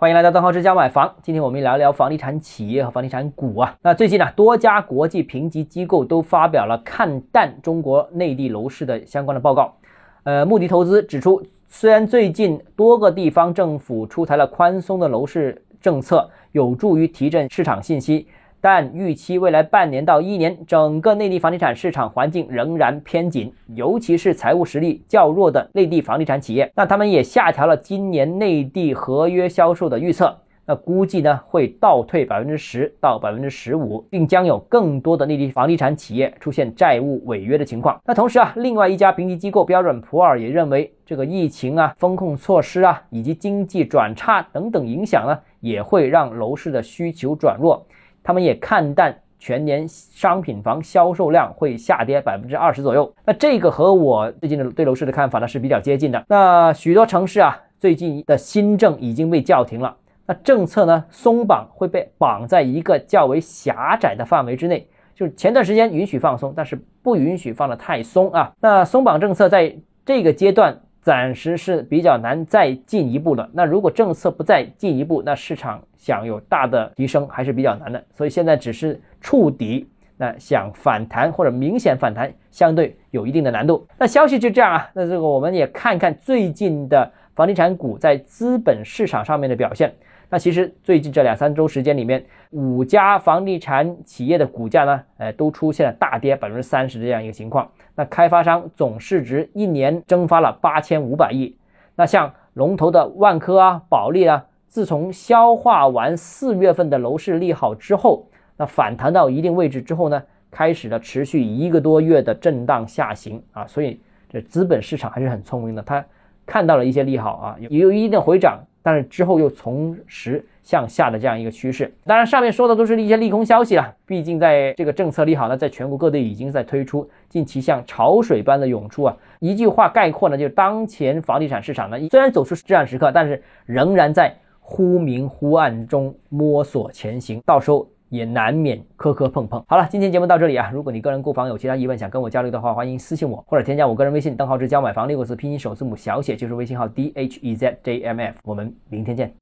[0.00, 1.12] 欢迎来到邓浩之家买房。
[1.22, 3.76] 今天我们聊聊房地产企业和房地产股啊。
[3.82, 9.74] 那最近呢，多家国际评级机构都发表了看淡中国内地楼市的相关的报告。
[10.22, 18.24] 呃，穆迪投资指出，虽然最近多个地方政府出台了宽松的楼市政策，有助于提振市场信心。
[18.60, 26.70] 但预期未来半年到一年，整个内地房地产市场环境仍然偏紧，尤其是财务实力较弱的内地房地产企业。
[26.74, 30.36] 那他们也下调了今年内地合约销售的预测，
[30.66, 38.00] 那估计呢会倒退百分之十到百分之十五，并将有更多的内地房地产企业出现债务违约的情况。
[38.04, 47.86] 那同时啊，另外一家评级机构标准普尔也认为，这个疫情啊、风控措施啊以及经济转差等等影响呢，也会让楼市的需求转弱。
[48.28, 53.10] 他们也看淡全年商品房销售量会下跌百分之二十左右。
[53.24, 56.22] 那这个和我最近的对楼市的看法呢是比较接近的。
[56.28, 59.96] 那许多城市啊，最近的新政已经被叫停了。
[60.26, 68.52] 那政策呢松绑会被绑在一个较为狭窄的范围之内，就是前段时间允许放松，但是不允许放得太松啊。
[68.60, 70.78] 那松绑政策在这个阶段。
[71.08, 73.48] 暂时是比较难再进一步了。
[73.54, 78.04] 那如果政策不再进一步，那市场想有大的提升还是比较难的。
[78.12, 83.86] 所以现在只是触底，那想反弹或者明显反弹，相对有一定的难度。
[83.96, 84.86] 那消息就这样啊。
[84.92, 89.90] 那这个我们也看看最近的房地产股在资本市场上面的表现。
[90.30, 97.70] 那其实最近这两三周时间里面，五家房地产企业的股价呢，呃，都出现了大跌百分之三十这样一个情况。
[97.94, 101.56] 那开发商总市值一年蒸发了八千五百亿。
[101.96, 113.66] 那像龙头的万科啊、保利啊，自从消化完四月份的楼市利好之后，那反弹到一定位置之后呢，开始了持续一个多月的震荡下行啊。
[113.66, 116.04] 所以这资本市场还是很聪明的，它
[116.44, 118.60] 看到了一些利好啊，有有一定的回涨。
[118.88, 121.92] 但是之后又从实向下的这样一个趋势。
[122.06, 123.94] 当然，上面说的都是一些利空消息了。
[124.06, 129.14] 毕竟在这个政策利好呢，在全国各地已经在推出，近期像潮水般的涌出啊。
[129.40, 137.42] 一句话概括呢，就是当前房地产市场呢，虽然走出至暗时刻，但是仍然在忽明忽暗中摸索前行。
[137.44, 137.86] 到时候。
[138.08, 139.62] 也难免磕磕碰碰。
[139.68, 140.70] 好了，今天节目到这里啊。
[140.72, 148.36] 如果你个人购房有其他疑问，想跟我交流的话，欢迎私信我或者添加我个人微信邓浩志教买房六个字拼音首字母小写就是微信号 d h e z j m f。
[148.44, 149.32] 我们明天见。